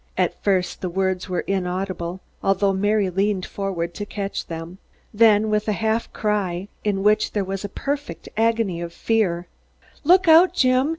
At 0.17 0.43
first 0.43 0.81
the 0.81 0.89
words 0.89 1.29
were 1.29 1.41
inaudible, 1.41 2.21
although 2.41 2.73
Mary 2.73 3.11
leaned 3.11 3.45
forward 3.45 3.93
to 3.93 4.03
catch 4.03 4.47
them. 4.47 4.79
Then 5.13 5.51
with 5.51 5.67
a 5.67 5.73
half 5.73 6.11
cry, 6.11 6.69
in 6.83 7.03
which 7.03 7.33
there 7.33 7.43
was 7.45 7.63
a 7.63 7.69
perfect 7.69 8.27
agony 8.35 8.81
of 8.81 8.93
fear 8.93 9.45
"Look 10.03 10.27
out, 10.27 10.55
Jim! 10.55 10.89